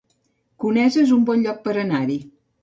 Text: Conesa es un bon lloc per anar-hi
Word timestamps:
Conesa 0.63 0.99
es 1.03 1.11
un 1.17 1.27
bon 1.27 1.45
lloc 1.49 1.61
per 1.69 1.77
anar-hi 1.83 2.19